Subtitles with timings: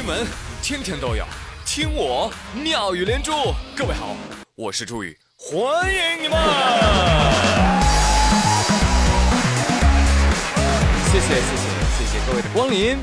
[0.00, 0.26] 新闻
[0.62, 1.26] 天天都有，
[1.66, 3.32] 听我妙语连珠。
[3.76, 4.16] 各位好，
[4.54, 6.38] 我是朱宇，欢迎你们！
[11.04, 11.44] 谢谢谢谢
[11.98, 12.96] 谢谢各位的光临。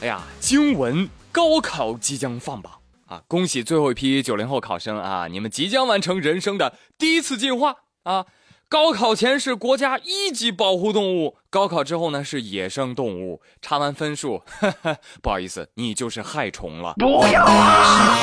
[0.00, 2.72] 哎呀，经文高考即将放榜
[3.06, 3.22] 啊！
[3.28, 8.26] 恭喜最后一批九零后考生啊，你们即将完成人生的第一次进化啊！
[8.72, 13.42] 高考前是国家一级保护动物，高考之后呢是野生动物。
[13.60, 14.40] 查完分数，
[15.20, 16.94] 不好意思，你就是害虫了。
[16.94, 18.16] 不要啊！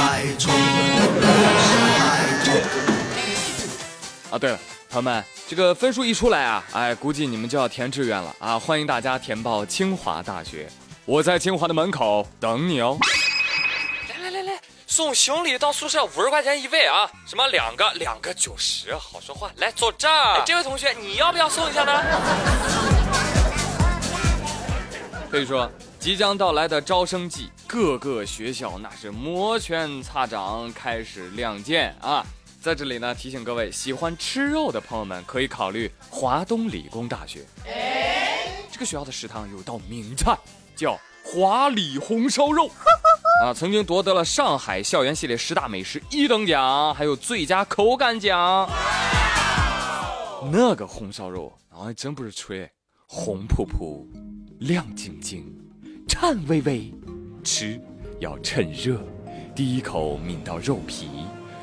[4.32, 8.58] 啊，对了，朋友们，这个分数一出来啊，哎，估计你们就要填志愿了啊！
[8.58, 10.68] 欢迎大家填报清华大学，
[11.06, 12.98] 我在清华的门口等你哦。
[15.00, 17.10] 送行李到宿舍五十块钱一位啊！
[17.26, 19.50] 什么两个两个九十，好说话。
[19.56, 22.04] 来坐这儿，这位同学，你要不要送一下呢？
[25.32, 32.26] 可以说，即将到来的招生季，各个学校那是摩拳擦掌，开始亮剑啊！
[32.62, 37.46] 在这里呢，提醒各位喜欢吃肉的朋友们，可以考虑华东理工大学。
[38.70, 40.38] 这个学校的食堂有道名菜，
[40.76, 42.70] 叫华理红烧肉。
[43.42, 48.70] 啊，曾经夺得了上海校园系列十大美食一等奖，还有最佳口感奖。
[50.52, 52.70] 那个红烧肉啊，真不是吹，
[53.08, 54.06] 红扑扑，
[54.60, 55.46] 亮晶晶，
[56.06, 56.94] 颤巍巍，
[57.42, 57.80] 吃
[58.20, 59.02] 要趁热，
[59.56, 61.10] 第一口抿到肉皮，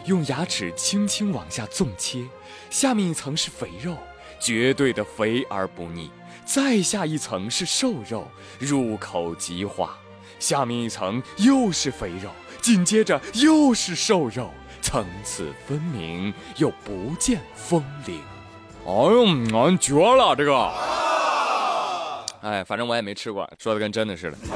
[0.07, 2.27] 用牙齿轻轻往下纵切，
[2.71, 3.95] 下面一层是肥肉，
[4.41, 6.11] 绝对的肥而不腻，
[6.47, 8.27] 再下一层是瘦肉，
[8.59, 9.99] 入口即化。
[10.39, 14.51] 下面一层又是肥肉，紧接着又是瘦肉，
[14.83, 18.21] 层次分明又不见风铃。
[18.85, 19.27] 哎呦，
[19.59, 20.73] 俺绝了这个！
[22.43, 24.37] 哎，反正我也没吃过，说的跟真的似的。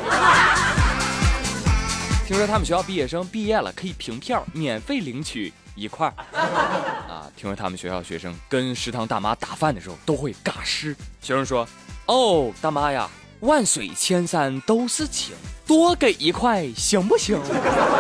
[2.27, 6.15] 听说他们学校毕业生毕业了可以凭票免费领取一块儿。
[6.39, 10.95] 啊，听说他们学校学生跟食堂大妈打饭的时候都会尬诗。
[11.21, 11.67] 学生说
[12.07, 15.35] ：“哦，大妈呀。”万水千山都是情，
[15.67, 17.41] 多给一块行不行？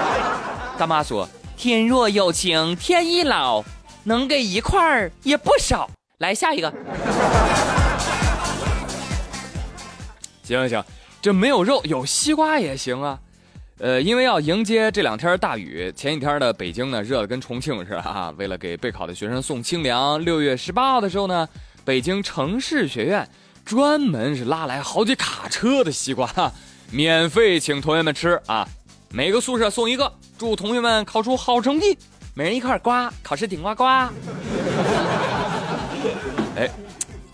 [0.77, 3.65] 大妈说：“天若有情天亦老，
[4.05, 6.71] 能给一块儿也不少。”来下一个。
[10.45, 10.85] 行行，
[11.23, 13.19] 这没有肉，有西瓜也行啊。
[13.79, 18.31] 呃，因为要迎接这两天大雨，前几天的北京呢热的跟重庆似的啊。
[18.37, 21.49] 为了给备考的学生送清凉，六月十八号的时候呢，
[21.83, 23.27] 北京城市学院。
[23.65, 26.29] 专门是拉来好几卡车的西瓜，
[26.91, 28.67] 免费请同学们吃啊！
[29.13, 31.97] 每个宿舍送一个，祝同学们考出好成绩，
[32.35, 33.85] 每人一块瓜，考试顶呱呱。
[36.57, 36.69] 哎，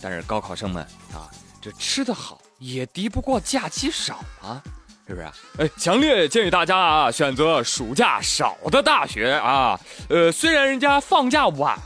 [0.00, 0.82] 但是高考生们
[1.12, 1.28] 啊，
[1.60, 4.62] 这吃的好也敌不过假期少啊，
[5.06, 5.26] 是不是？
[5.58, 9.78] 哎，强烈建议大家啊，选择暑假少的大学啊。
[10.08, 11.78] 呃，虽然人家放假晚，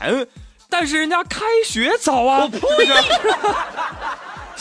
[0.69, 2.43] 但是人家开学早啊。
[2.43, 2.59] 我呸！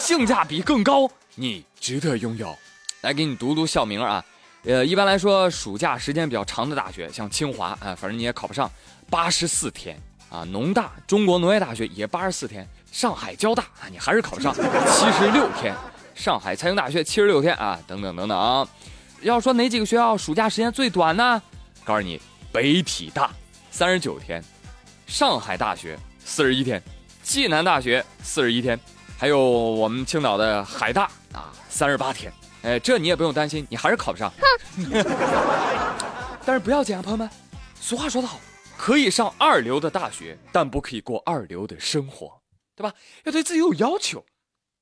[0.01, 2.57] 性价比更高，你值得拥有。
[3.03, 4.25] 来给你读读校名啊，
[4.65, 8.71] 呃，一般来说，暑假时间比较长的大学，像清华啊，反正你也考不上，
[9.11, 10.01] 八十四天
[10.31, 10.43] 啊。
[10.51, 14.55] 农大、中国农业大学也八十四天，上海交大啊，你还是考不上，
[14.89, 15.75] 七十六天。
[16.15, 18.67] 上海财经大学七十六天啊，等等等等啊。
[19.21, 21.43] 要说哪几个学校暑假时间最短呢？
[21.85, 22.19] 告诉你，
[22.51, 23.31] 北体大
[23.71, 24.43] 三十九天，
[25.07, 26.83] 上海大学四十一天，
[27.23, 28.81] 暨南大学四十一天。
[29.21, 31.03] 还有我们青岛的海大
[31.35, 32.33] 啊，三十八天，
[32.63, 34.33] 哎，这你也不用担心，你还是考不上。
[36.43, 37.29] 但是不要紧啊，朋友们，
[37.79, 38.41] 俗话说得好，
[38.79, 42.41] 可以上二流的大学，但不可以过二流的生活，
[42.75, 42.95] 对吧？
[43.25, 44.25] 要对自己有要求。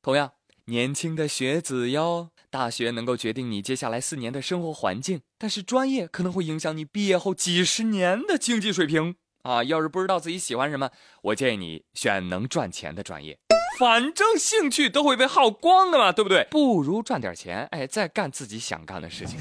[0.02, 0.34] 同样，
[0.66, 9.64] 年轻的学子哟，大学能够决定你接下来四年的生活环境，但是专业可能会影响你毕业后几十年的经济水平啊。
[9.64, 10.88] 要是不知道自己喜欢什么，
[11.22, 13.36] 我建议你选能赚钱的专业。
[13.78, 16.44] 反正兴趣都会被耗光的嘛，对不对？
[16.50, 19.38] 不如赚点钱，哎，再干自己想干的事情，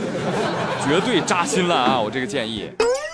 [0.86, 1.98] 绝对扎心了啊！
[1.98, 2.70] 我这个建议。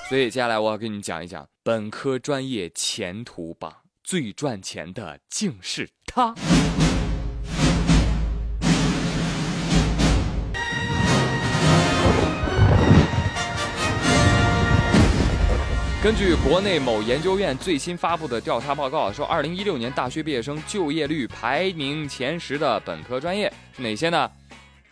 [0.08, 3.72] 所以接下来我要跟你讲一讲本科专业前途榜，
[4.02, 6.34] 最赚钱的竟是他。
[16.10, 24.28] 根据国内某研究院最新发布的调查报告说，二零一六年大学毕业生就业率排名前十的本科专业是哪些呢？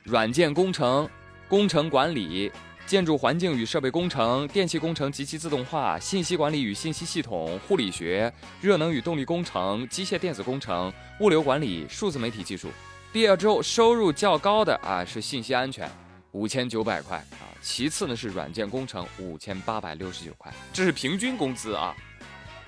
[0.04, 1.10] 软件工程、
[1.48, 2.52] 工程管理、
[2.86, 12.68] 建筑环境与设备工程、电气工程及其自动化、信息管理与信息系统、护理学、热能与动力工程、机械电子工程、物流管理、数字媒体技术。
[13.12, 15.90] 毕业之后收入较高的啊是信息安全。
[16.32, 21.94] 五千九百块啊，其次呢是软件工程五千八百六十九块，这是平均工资啊。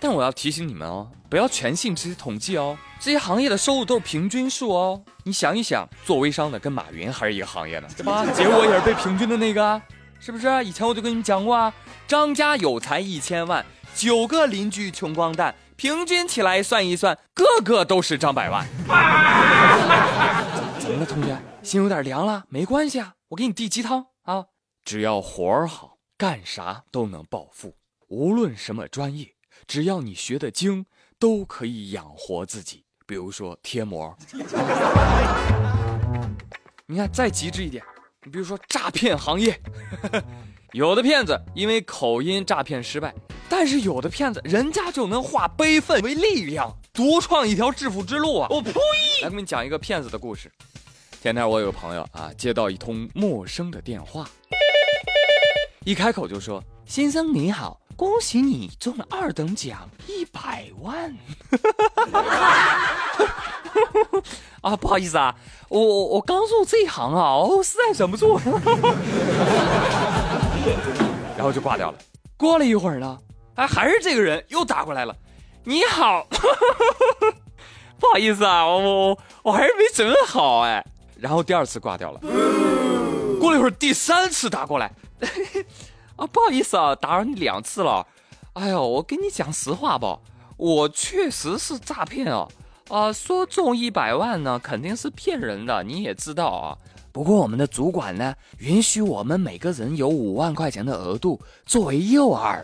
[0.03, 5.03] 但我要提醒你们哦，不要全信这些统计哦，这些行业的收入都是平均数哦。
[5.25, 8.25] 你想一想，做微商的跟马云还是一个行业呢，对吧？
[8.33, 9.81] 结果也是被平均的那个，
[10.19, 10.65] 是不是？
[10.65, 11.71] 以前我就跟你们讲过啊，
[12.09, 13.63] 张家有财一千万，
[13.95, 18.67] 九个邻居穷光蛋，平均起来算一算，个个都是张百万。
[20.81, 21.37] 怎么了，同学？
[21.63, 22.43] 心有点凉了？
[22.49, 24.47] 没关系啊，我给你递鸡汤啊，
[24.85, 27.77] 只要活儿好，干啥都能暴富，
[28.09, 29.37] 无论什么专业。
[29.69, 30.85] 只要你学的精，
[31.17, 32.85] 都可以养活自己。
[33.07, 34.17] 比如说贴膜，
[36.87, 37.85] 你看再极致一点，
[38.25, 39.61] 你比如说诈骗行业，
[40.75, 43.15] 有的骗子因为口音诈骗失败，
[43.49, 48.49] 但是有的骗子人家就能化悲愤为力量，独创一条致富之路啊！
[48.51, 48.73] 我呸！
[49.23, 50.51] 来给你讲一个骗子的故事。
[51.21, 54.27] 前天我有个朋友啊，接到一通陌生的电话，
[55.85, 61.15] 一开口就说：“先生你好。”恭喜你中了二等奖一百万！
[64.63, 65.37] 啊，不好意思啊，
[65.69, 68.41] 我我我刚入这一行啊，我实在忍不住，
[71.37, 71.99] 然后就挂掉了。
[72.39, 73.19] 过了一会儿呢，
[73.57, 75.15] 哎，还是这个人又打过来了。
[75.65, 76.27] 你好，
[78.01, 80.83] 不好意思啊，我我我还是没整好哎。
[81.21, 82.21] 然后第二次挂掉了。
[83.39, 84.91] 过了一会儿，第三次打过来。
[86.17, 88.07] 啊，不好意思啊，打扰你两次了。
[88.55, 90.19] 哎呦，我跟你讲实话吧，
[90.57, 92.49] 我确实是诈骗啊。
[92.89, 96.77] 啊，说中一百万呢，肯定是骗人的，你也知道啊。
[97.13, 102.61] 不过我们的主管呢，允许我们每个人有五万块钱的额度作为诱饵。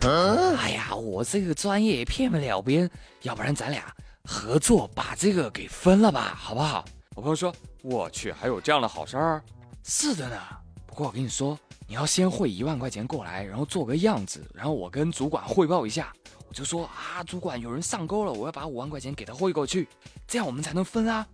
[0.57, 2.91] 哎呀，我这个专业也骗不了别人，
[3.23, 3.83] 要不然咱俩
[4.23, 6.85] 合作把这个给分了吧，好不好？
[7.17, 9.41] 我朋友说，我去，还有这样的好事儿？
[9.83, 10.37] 是的呢。
[10.85, 11.57] 不过我跟你说。
[11.89, 16.11] 你要先汇一万块钱过来，然后做个样子，然后我跟主管汇报一下，
[16.49, 19.87] 我就说啊，主管有人上钩了，我要把五万块钱给他汇过去，
[20.27, 21.25] 这样我们才能分啊。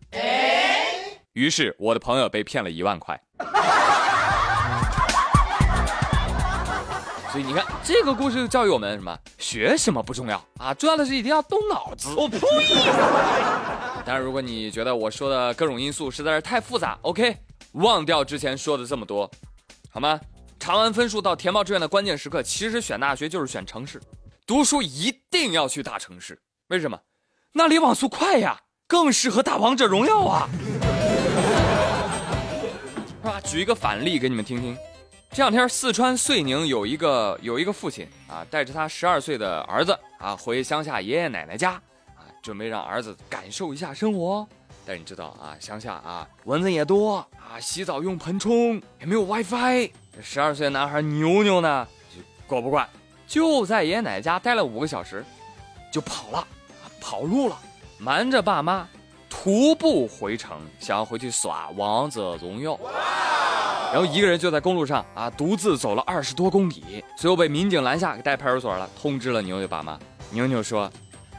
[1.33, 3.19] 于是我的朋友被骗了一万块。
[7.31, 9.17] 所以你看，这个故事教育我们什么？
[9.39, 12.13] 学什么不重要啊，重要的是一定要动脑子。
[12.15, 12.37] 我呸！
[14.05, 17.37] 当然，如果你觉得我说的各种因素实在是太复杂，OK，
[17.73, 19.29] 忘掉之前说的这么多，
[19.89, 20.19] 好吗？
[20.59, 24.01] 查完分数到填报志愿的关键时刻，其实选大学就是选城市，
[24.45, 26.37] 读书一定要去大城市。
[26.67, 26.99] 为什么？
[27.53, 30.49] 那里网速快呀，更适合打王者荣耀啊！
[33.21, 33.41] 是吧？
[33.41, 34.77] 举一个反例给你们听听。
[35.31, 41.81] 这两天四川遂宁有一个有一个父亲啊，带着他十二岁的儿子啊回乡下爷爷奶奶家，
[42.43, 44.45] 准备让儿子感受一下生活。
[44.85, 49.89] 但你知道啊，乡下啊蚊子也多啊，洗澡用盆冲，也没有 WiFi。
[50.13, 52.87] 这十二岁的男孩牛牛呢，就过不惯，
[53.25, 55.23] 就在爷爷奶奶家待了五个小时，
[55.89, 56.45] 就跑了，
[56.99, 57.57] 跑路了，
[57.97, 58.85] 瞒着爸妈，
[59.29, 62.77] 徒步回城，想要回去耍王者荣耀。
[63.93, 69.97] 然后一个人就在公路上啊，独自走了二十多公里，最后被民警拦下，给带派出所了，通知了牛牛爸妈。
[70.31, 70.91] 牛牛说：“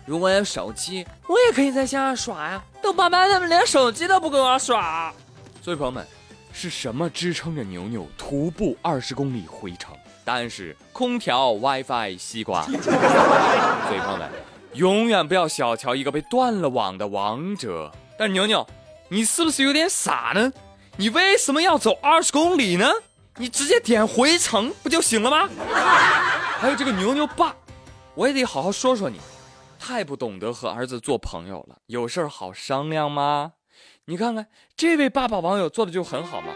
[0.07, 2.63] 如果有手机，我也可以在乡下耍呀。
[2.83, 5.13] 都爸妈他们连手机都不给我耍。”
[5.63, 6.07] 所以朋友们。
[6.57, 9.93] 是什么支撑着牛牛徒步二十公里回城？
[10.25, 12.63] 答案是空调、WiFi、西瓜。
[12.63, 14.31] 所以朋友们，
[14.75, 17.91] 永远不要小瞧一个被断了网的王者。
[18.17, 18.65] 但牛牛，
[19.09, 20.53] 你是不是有点傻呢？
[20.97, 22.89] 你为什么要走二十公里呢？
[23.37, 25.49] 你直接点回城不就行了吗？
[26.61, 27.53] 还有这个牛牛爸，
[28.15, 29.19] 我也得好好说说你，
[29.87, 31.77] 太不懂得和儿子做朋友了。
[31.89, 33.53] 有事儿好商量吗？
[34.07, 36.55] 你看看这位爸爸网友做的就很好嘛。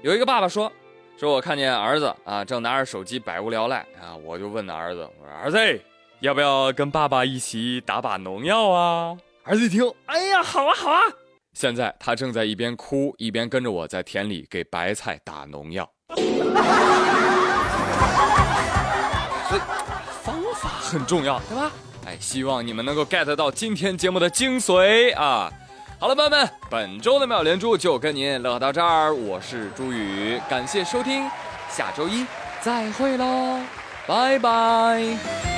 [0.00, 0.70] 有一个爸爸说
[1.18, 5.58] ：“说我看见儿子啊正拿着手机百无聊赖啊，我就问儿子，我说儿子
[6.20, 11.00] 要不要跟爸爸一起打把农药啊？”儿子一听，哎呀，好啊好啊！
[11.54, 15.90] 现在他正在一边哭一边跟着我在田里给白菜打农药。
[20.90, 21.70] 很重要，对吧？
[22.04, 25.50] 哎，希望你们能够 get 到今天节目的精髓啊！
[25.98, 29.14] 好了，朋友们，本周的妙连珠就跟您乐到这儿。
[29.14, 31.28] 我是朱宇，感谢收听，
[31.70, 32.26] 下周一
[32.62, 33.60] 再会喽，
[34.06, 35.49] 拜拜。